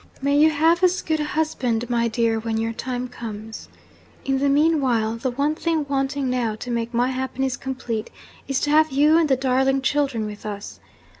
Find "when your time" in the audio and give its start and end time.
2.39-3.07